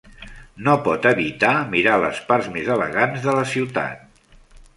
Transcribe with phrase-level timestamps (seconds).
[0.67, 4.21] No pot evitar mirar les parts més elegants de la ciutat.